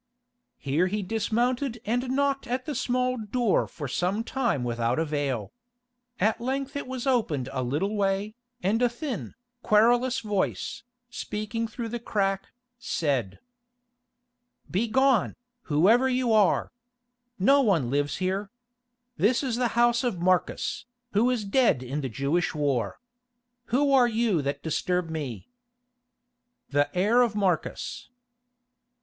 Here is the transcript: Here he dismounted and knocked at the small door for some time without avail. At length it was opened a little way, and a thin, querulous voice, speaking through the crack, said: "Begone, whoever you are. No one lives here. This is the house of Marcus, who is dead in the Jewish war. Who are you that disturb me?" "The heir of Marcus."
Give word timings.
Here 0.57 0.87
he 0.87 1.03
dismounted 1.03 1.79
and 1.85 2.09
knocked 2.09 2.47
at 2.47 2.65
the 2.65 2.73
small 2.73 3.17
door 3.19 3.67
for 3.67 3.87
some 3.87 4.23
time 4.23 4.63
without 4.63 4.97
avail. 4.97 5.53
At 6.19 6.41
length 6.41 6.75
it 6.75 6.87
was 6.87 7.05
opened 7.05 7.49
a 7.53 7.61
little 7.61 7.95
way, 7.95 8.33
and 8.63 8.81
a 8.81 8.89
thin, 8.89 9.35
querulous 9.61 10.21
voice, 10.21 10.81
speaking 11.11 11.67
through 11.67 11.89
the 11.89 11.99
crack, 11.99 12.47
said: 12.79 13.37
"Begone, 14.71 15.35
whoever 15.69 16.09
you 16.09 16.33
are. 16.33 16.71
No 17.37 17.61
one 17.61 17.91
lives 17.91 18.15
here. 18.17 18.49
This 19.17 19.43
is 19.43 19.55
the 19.55 19.67
house 19.77 20.03
of 20.03 20.19
Marcus, 20.19 20.85
who 21.11 21.29
is 21.29 21.45
dead 21.45 21.83
in 21.83 22.01
the 22.01 22.09
Jewish 22.09 22.55
war. 22.55 22.99
Who 23.65 23.93
are 23.93 24.07
you 24.07 24.41
that 24.41 24.63
disturb 24.63 25.11
me?" 25.11 25.47
"The 26.71 26.89
heir 26.97 27.21
of 27.21 27.35
Marcus." 27.35 28.09